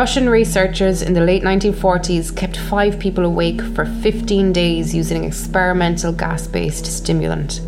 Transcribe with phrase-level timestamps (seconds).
[0.00, 5.28] Russian researchers in the late 1940s kept five people awake for 15 days using an
[5.28, 7.60] experimental gas based stimulant.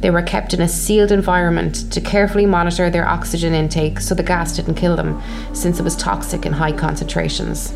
[0.00, 4.22] They were kept in a sealed environment to carefully monitor their oxygen intake so the
[4.22, 5.20] gas didn't kill them,
[5.52, 7.74] since it was toxic in high concentrations.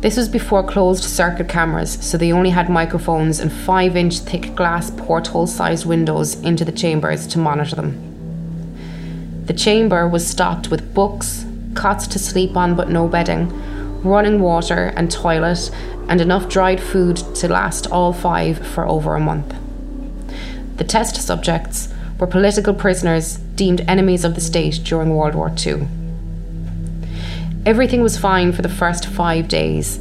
[0.00, 4.54] This was before closed circuit cameras, so they only had microphones and 5 inch thick
[4.54, 9.44] glass porthole sized windows into the chambers to monitor them.
[9.46, 11.46] The chamber was stocked with books,
[11.78, 13.48] cots to sleep on but no bedding,
[14.02, 15.70] running water and toilet,
[16.08, 19.54] and enough dried food to last all five for over a month.
[20.76, 25.86] The test subjects were political prisoners deemed enemies of the state during World War II.
[27.64, 30.00] Everything was fine for the first five days.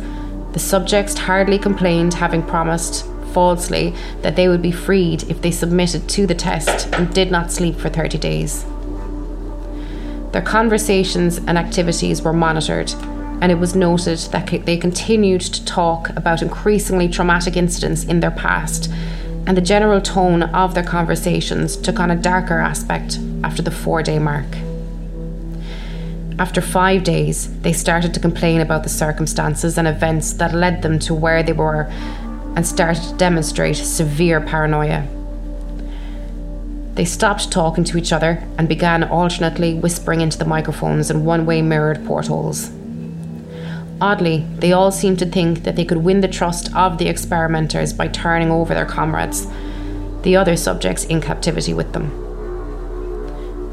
[0.53, 6.09] The subjects hardly complained, having promised, falsely, that they would be freed if they submitted
[6.09, 8.65] to the test and did not sleep for 30 days.
[10.31, 12.91] Their conversations and activities were monitored,
[13.41, 18.31] and it was noted that they continued to talk about increasingly traumatic incidents in their
[18.31, 18.91] past
[19.47, 24.03] and the general tone of their conversations took on a darker aspect after the four
[24.03, 24.45] day mark.
[26.37, 30.99] After five days, they started to complain about the circumstances and events that led them
[30.99, 31.83] to where they were
[32.55, 35.07] and started to demonstrate severe paranoia.
[36.97, 41.45] They stopped talking to each other and began alternately whispering into the microphones and one
[41.45, 42.71] way mirrored portholes.
[44.01, 47.93] Oddly, they all seemed to think that they could win the trust of the experimenters
[47.93, 49.45] by turning over their comrades,
[50.23, 52.11] the other subjects in captivity with them.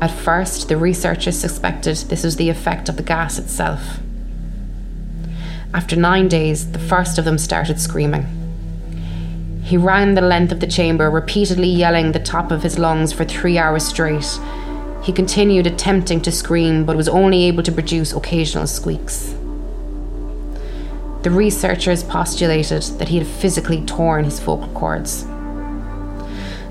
[0.03, 4.01] At first, the researchers suspected this was the effect of the gas itself.
[5.73, 8.27] After nine days, the first of them started screaming.
[9.65, 13.25] He ran the length of the chamber, repeatedly yelling the top of his lungs for
[13.25, 14.39] three hours straight.
[15.03, 19.35] He continued attempting to scream, but was only able to produce occasional squeaks.
[21.23, 25.25] The researchers postulated that he had physically torn his vocal cords.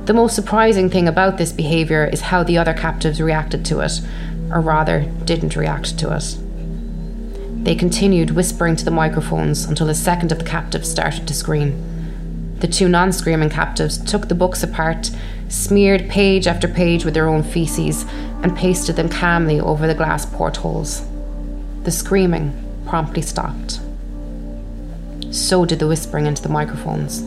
[0.06, 4.02] The most surprising thing about this behaviour is how the other captives reacted to it,
[4.52, 6.38] or rather, didn't react to it.
[7.64, 11.93] They continued whispering to the microphones until the second of the captives started to scream.
[12.64, 15.12] The two non screaming captives took the books apart,
[15.50, 18.06] smeared page after page with their own feces,
[18.42, 21.06] and pasted them calmly over the glass portholes.
[21.84, 22.54] The screaming
[22.88, 23.80] promptly stopped
[25.34, 27.24] so did the whispering into the microphones.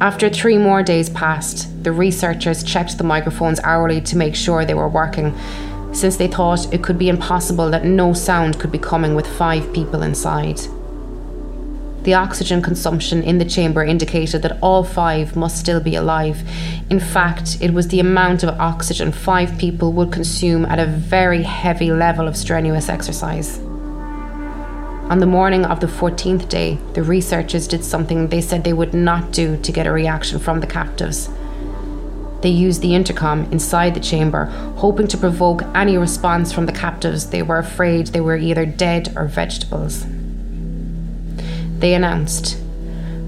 [0.00, 4.74] After three more days passed, the researchers checked the microphones hourly to make sure they
[4.74, 5.36] were working,
[5.92, 9.72] since they thought it could be impossible that no sound could be coming with five
[9.72, 10.60] people inside.
[12.08, 16.40] The oxygen consumption in the chamber indicated that all five must still be alive.
[16.88, 21.42] In fact, it was the amount of oxygen five people would consume at a very
[21.42, 23.58] heavy level of strenuous exercise.
[25.10, 28.94] On the morning of the 14th day, the researchers did something they said they would
[28.94, 31.28] not do to get a reaction from the captives.
[32.40, 37.28] They used the intercom inside the chamber, hoping to provoke any response from the captives
[37.28, 40.06] they were afraid they were either dead or vegetables.
[41.78, 42.58] They announced,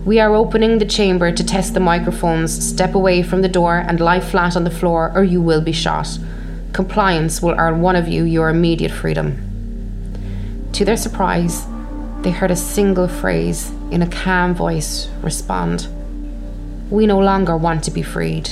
[0.05, 2.53] We are opening the chamber to test the microphones.
[2.53, 5.73] Step away from the door and lie flat on the floor, or you will be
[5.73, 6.19] shot.
[6.73, 9.47] Compliance will earn one of you your immediate freedom.
[10.73, 11.67] To their surprise,
[12.23, 15.87] they heard a single phrase in a calm voice respond
[16.91, 18.51] We no longer want to be freed.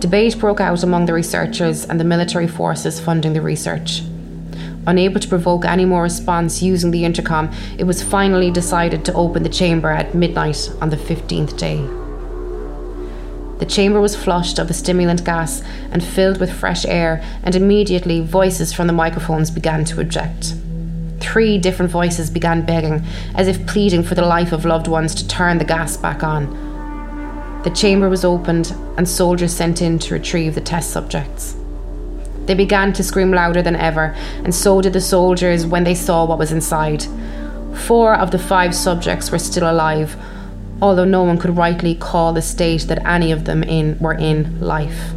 [0.00, 4.02] Debate broke out among the researchers and the military forces funding the research.
[4.86, 9.42] Unable to provoke any more response using the intercom, it was finally decided to open
[9.42, 11.78] the chamber at midnight on the 15th day.
[13.58, 18.20] The chamber was flushed of the stimulant gas and filled with fresh air, and immediately
[18.20, 20.54] voices from the microphones began to object.
[21.20, 23.02] Three different voices began begging,
[23.34, 27.62] as if pleading for the life of loved ones to turn the gas back on.
[27.62, 31.56] The chamber was opened, and soldiers sent in to retrieve the test subjects.
[32.46, 34.14] They began to scream louder than ever,
[34.44, 37.06] and so did the soldiers when they saw what was inside.
[37.74, 40.16] Four of the five subjects were still alive,
[40.80, 44.60] although no one could rightly call the state that any of them in were in
[44.60, 45.12] life.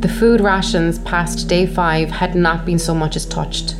[0.00, 3.76] The food rations past day five had not been so much as touched.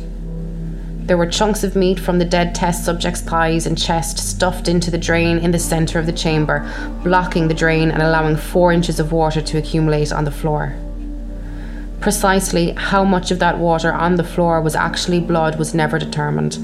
[1.05, 4.89] There were chunks of meat from the dead test subject's thighs and chest stuffed into
[4.89, 6.67] the drain in the centre of the chamber,
[7.03, 10.75] blocking the drain and allowing four inches of water to accumulate on the floor.
[12.05, 16.59] Precisely how much of that water on the floor was actually blood was never determined.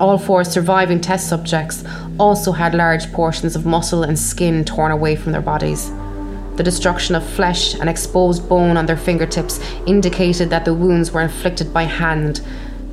[0.00, 1.82] All four surviving test subjects
[2.16, 5.90] also had large portions of muscle and skin torn away from their bodies.
[6.54, 11.22] The destruction of flesh and exposed bone on their fingertips indicated that the wounds were
[11.22, 12.40] inflicted by hand,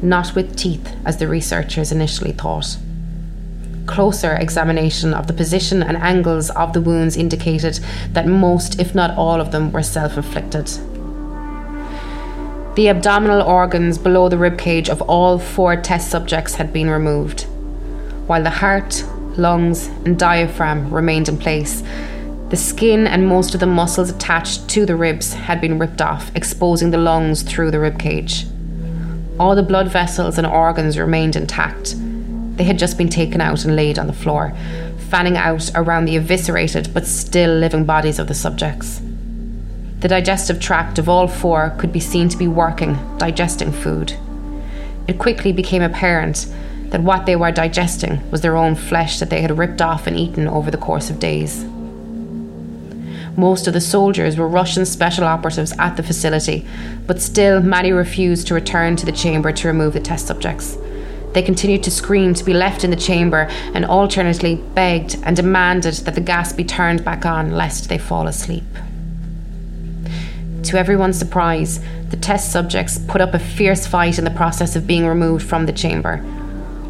[0.02, 2.80] not with teeth, as the researchers initially thought.
[3.86, 7.80] Closer examination of the position and angles of the wounds indicated
[8.14, 10.68] that most, if not all of them, were self inflicted.
[12.80, 17.42] The abdominal organs below the ribcage of all four test subjects had been removed,
[18.26, 19.04] while the heart,
[19.36, 21.84] lungs, and diaphragm remained in place
[22.48, 26.32] the skin and most of the muscles attached to the ribs had been ripped off,
[26.34, 28.46] exposing the lungs through the rib cage.
[29.38, 31.96] All the blood vessels and organs remained intact.
[32.56, 34.54] They had just been taken out and laid on the floor,
[35.10, 39.02] fanning out around the eviscerated but still living bodies of the subjects.
[40.00, 44.14] The digestive tract of all four could be seen to be working, digesting food.
[45.08, 46.48] It quickly became apparent
[46.92, 50.18] that what they were digesting was their own flesh that they had ripped off and
[50.18, 51.66] eaten over the course of days.
[53.36, 56.66] Most of the soldiers were Russian special operatives at the facility,
[57.06, 60.78] but still many refused to return to the chamber to remove the test subjects.
[61.34, 65.96] They continued to scream to be left in the chamber and alternately begged and demanded
[66.06, 68.64] that the gas be turned back on lest they fall asleep.
[70.64, 71.80] To everyone's surprise,
[72.10, 75.66] the test subjects put up a fierce fight in the process of being removed from
[75.66, 76.18] the chamber.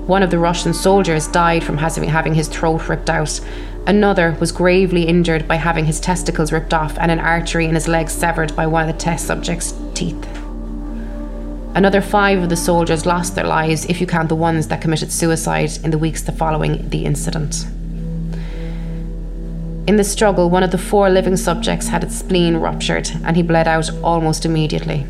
[0.07, 3.39] One of the Russian soldiers died from having his throat ripped out,
[3.89, 7.87] Another was gravely injured by having his testicles ripped off and an artery in his
[7.87, 10.27] leg severed by one of the test subject's teeth.
[11.73, 15.11] Another five of the soldiers lost their lives if you count the ones that committed
[15.11, 17.65] suicide in the weeks following the incident.
[19.89, 23.41] In the struggle, one of the four living subjects had its spleen ruptured and he
[23.41, 25.07] bled out almost immediately.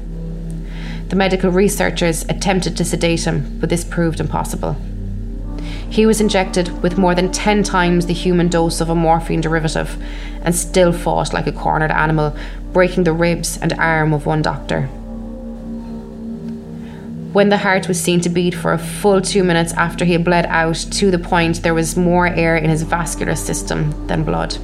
[1.09, 4.77] The medical researchers attempted to sedate him, but this proved impossible.
[5.89, 10.01] He was injected with more than 10 times the human dose of a morphine derivative
[10.43, 12.33] and still fought like a cornered animal,
[12.71, 14.89] breaking the ribs and arm of one doctor.
[17.31, 20.25] When the heart was seen to beat for a full two minutes after he had
[20.25, 24.57] bled out to the point there was more air in his vascular system than blood.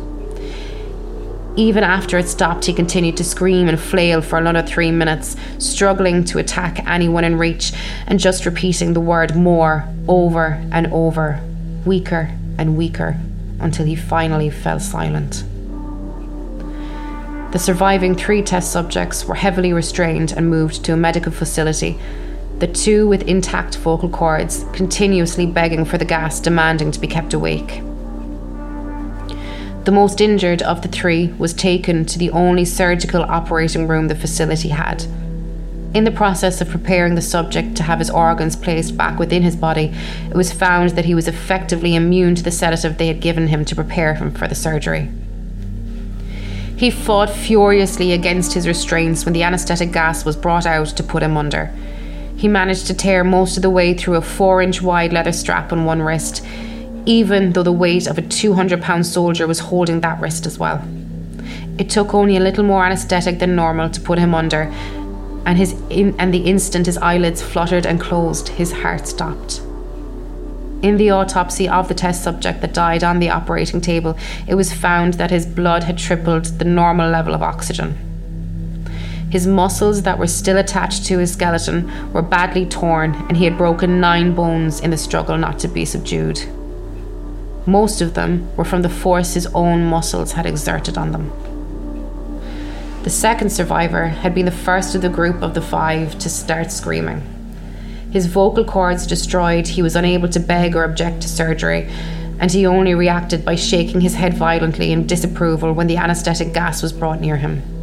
[1.55, 6.23] Even after it stopped, he continued to scream and flail for another three minutes, struggling
[6.25, 7.71] to attack anyone in reach
[8.07, 11.39] and just repeating the word more over and over,
[11.85, 13.15] weaker and weaker,
[13.59, 15.43] until he finally fell silent.
[17.51, 21.97] The surviving three test subjects were heavily restrained and moved to a medical facility.
[22.59, 27.33] The two with intact vocal cords, continuously begging for the gas, demanding to be kept
[27.33, 27.81] awake.
[29.83, 34.15] The most injured of the three was taken to the only surgical operating room the
[34.15, 35.05] facility had.
[35.93, 39.55] In the process of preparing the subject to have his organs placed back within his
[39.55, 39.93] body,
[40.29, 43.63] it was found that he was effectively immune to the sedative they had given him
[43.65, 45.09] to prepare him for the surgery.
[46.77, 51.21] He fought furiously against his restraints when the anaesthetic gas was brought out to put
[51.21, 51.71] him under.
[52.35, 55.71] He managed to tear most of the way through a four inch wide leather strap
[55.71, 56.45] on one wrist
[57.05, 60.83] even though the weight of a 200 pound soldier was holding that wrist as well.
[61.77, 64.73] It took only a little more anaesthetic than normal to put him under,
[65.45, 69.59] and, his in, and the instant his eyelids fluttered and closed, his heart stopped.
[70.81, 74.17] In the autopsy of the test subject that died on the operating table,
[74.47, 78.04] it was found that his blood had tripled the normal level of oxygen.
[79.35, 83.57] His muscles that were still attached to his skeleton were badly torn, and he had
[83.57, 86.41] broken nine bones in the struggle not to be subdued.
[87.65, 91.33] Most of them were from the force his own muscles had exerted on them.
[93.03, 96.71] The second survivor had been the first of the group of the five to start
[96.71, 97.21] screaming.
[98.11, 101.89] His vocal cords destroyed, he was unable to beg or object to surgery,
[102.39, 106.81] and he only reacted by shaking his head violently in disapproval when the anaesthetic gas
[106.81, 107.74] was brought near him.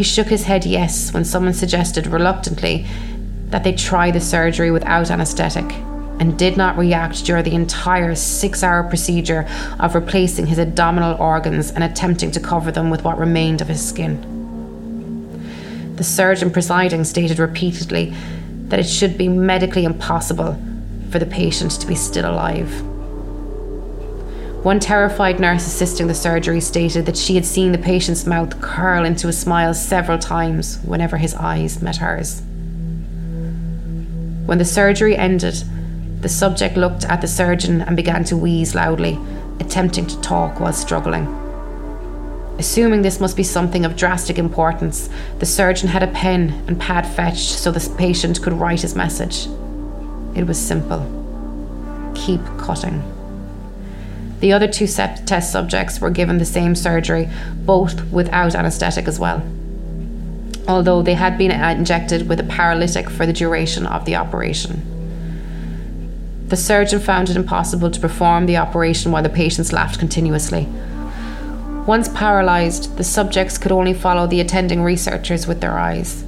[0.00, 2.86] He shook his head yes when someone suggested reluctantly
[3.50, 5.70] that they try the surgery without anaesthetic
[6.18, 9.46] and did not react during the entire six hour procedure
[9.78, 13.86] of replacing his abdominal organs and attempting to cover them with what remained of his
[13.86, 14.16] skin.
[15.96, 18.14] The surgeon presiding stated repeatedly
[18.68, 20.58] that it should be medically impossible
[21.10, 22.89] for the patient to be still alive.
[24.62, 29.06] One terrified nurse assisting the surgery stated that she had seen the patient's mouth curl
[29.06, 32.42] into a smile several times whenever his eyes met hers.
[34.44, 35.64] When the surgery ended,
[36.20, 39.18] the subject looked at the surgeon and began to wheeze loudly,
[39.60, 41.26] attempting to talk while struggling.
[42.58, 47.06] Assuming this must be something of drastic importance, the surgeon had a pen and pad
[47.06, 49.46] fetched so the patient could write his message.
[50.36, 51.16] It was simple
[52.14, 53.02] keep cutting.
[54.40, 57.28] The other two test subjects were given the same surgery,
[57.66, 59.42] both without anaesthetic as well,
[60.66, 64.82] although they had been uh, injected with a paralytic for the duration of the operation.
[66.48, 70.66] The surgeon found it impossible to perform the operation while the patients laughed continuously.
[71.86, 76.24] Once paralysed, the subjects could only follow the attending researchers with their eyes.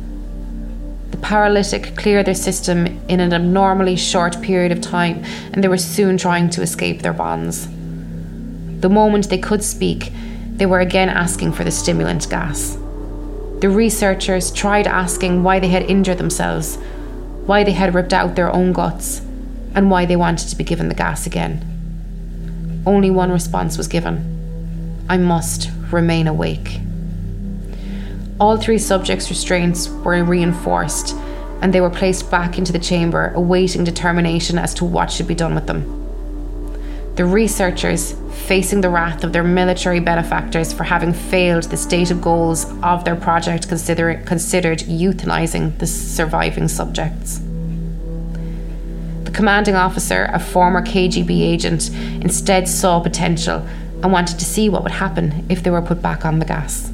[1.12, 5.78] The paralytic cleared their system in an abnormally short period of time, and they were
[5.78, 7.68] soon trying to escape their bonds.
[8.82, 10.12] The moment they could speak,
[10.56, 12.76] they were again asking for the stimulant gas.
[13.60, 16.78] The researchers tried asking why they had injured themselves,
[17.46, 19.20] why they had ripped out their own guts,
[19.72, 22.82] and why they wanted to be given the gas again.
[22.84, 24.28] Only one response was given
[25.08, 26.80] I must remain awake.
[28.40, 31.14] All three subjects' restraints were reinforced
[31.60, 35.36] and they were placed back into the chamber, awaiting determination as to what should be
[35.36, 36.01] done with them.
[37.14, 38.14] The researchers,
[38.46, 43.16] facing the wrath of their military benefactors for having failed the stated goals of their
[43.16, 47.40] project, consider- considered euthanizing the surviving subjects.
[49.24, 51.90] The commanding officer, a former KGB agent,
[52.22, 53.62] instead saw potential
[54.02, 56.90] and wanted to see what would happen if they were put back on the gas.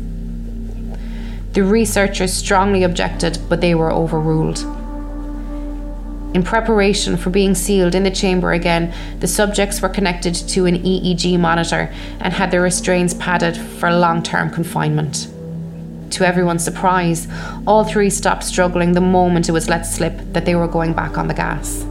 [1.53, 4.65] The researchers strongly objected, but they were overruled.
[6.35, 10.83] In preparation for being sealed in the chamber again, the subjects were connected to an
[10.83, 15.29] EEG monitor and had their restraints padded for long term confinement.
[16.11, 17.29] To everyone's surprise,
[17.67, 21.17] all three stopped struggling the moment it was let slip that they were going back
[21.17, 21.87] on the gas.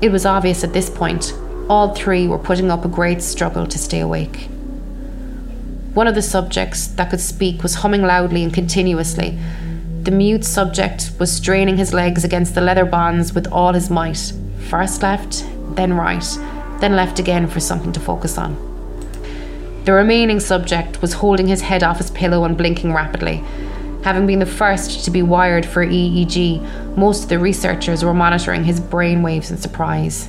[0.00, 1.32] It was obvious at this point,
[1.68, 4.48] all three were putting up a great struggle to stay awake.
[5.94, 9.38] One of the subjects that could speak was humming loudly and continuously.
[10.02, 14.32] The mute subject was straining his legs against the leather bonds with all his might.
[14.68, 16.26] First left, then right,
[16.80, 18.56] then left again for something to focus on.
[19.84, 23.44] The remaining subject was holding his head off his pillow and blinking rapidly.
[24.02, 28.64] Having been the first to be wired for EEG, most of the researchers were monitoring
[28.64, 30.28] his brain waves in surprise.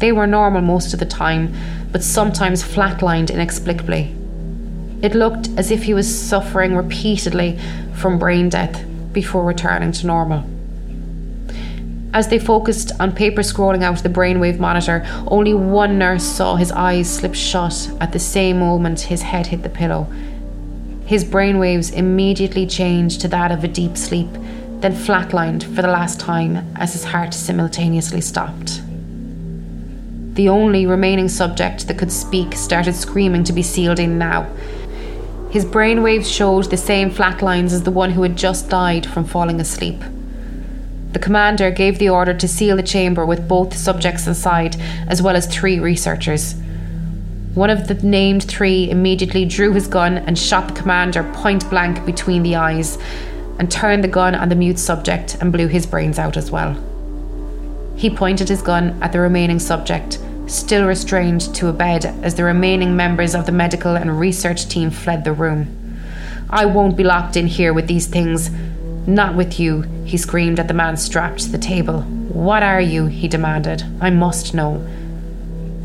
[0.00, 1.54] They were normal most of the time,
[1.92, 4.14] but sometimes flatlined inexplicably.
[5.06, 7.60] It looked as if he was suffering repeatedly
[7.94, 10.44] from brain death before returning to normal.
[12.12, 16.72] As they focused on paper scrolling out the brainwave monitor, only one nurse saw his
[16.72, 20.08] eyes slip shut at the same moment his head hit the pillow.
[21.04, 24.32] His brainwaves immediately changed to that of a deep sleep,
[24.80, 28.82] then flatlined for the last time as his heart simultaneously stopped.
[30.34, 34.50] The only remaining subject that could speak started screaming to be sealed in now.
[35.50, 39.24] His brainwaves showed the same flat lines as the one who had just died from
[39.24, 40.02] falling asleep.
[41.12, 44.76] The commander gave the order to seal the chamber with both subjects inside,
[45.08, 46.54] as well as three researchers.
[47.54, 52.04] One of the named three immediately drew his gun and shot the commander point blank
[52.04, 52.98] between the eyes,
[53.58, 56.76] and turned the gun on the mute subject and blew his brains out as well.
[57.96, 62.44] He pointed his gun at the remaining subject still restrained to a bed as the
[62.44, 66.00] remaining members of the medical and research team fled the room.
[66.48, 68.50] I won't be locked in here with these things.
[69.06, 72.02] Not with you, he screamed at the man strapped to the table.
[72.02, 73.06] What are you?
[73.06, 73.82] he demanded.
[74.00, 74.86] I must know.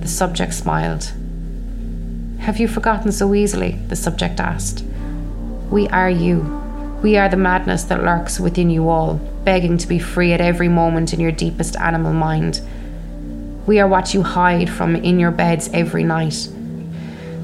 [0.02, 1.12] The subject smiled.
[2.40, 3.80] Have you forgotten so easily?
[3.88, 4.84] the subject asked.
[5.70, 6.58] We are you.
[7.02, 10.68] We are the madness that lurks within you all, begging to be free at every
[10.68, 12.62] moment in your deepest animal mind.
[13.66, 16.50] We are what you hide from in your beds every night.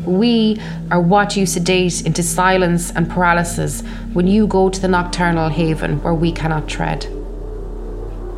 [0.05, 0.59] We
[0.89, 3.81] are what you sedate into silence and paralysis
[4.13, 7.01] when you go to the nocturnal haven where we cannot tread.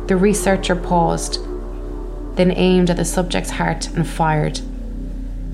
[0.08, 1.38] The researcher paused,
[2.36, 4.60] then aimed at the subject's heart and fired.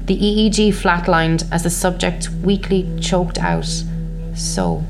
[0.06, 3.84] The EEG flatlined as the subject weakly choked out,
[4.34, 4.84] so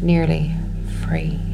[0.00, 0.54] nearly
[1.04, 1.51] free.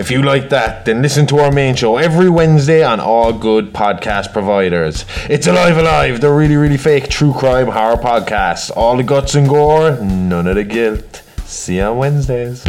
[0.00, 3.74] If you like that, then listen to our main show every Wednesday on all good
[3.74, 5.04] podcast providers.
[5.28, 8.74] It's Alive Alive, the really, really fake true crime horror podcast.
[8.74, 11.22] All the guts and gore, none of the guilt.
[11.44, 12.64] See you on Wednesdays.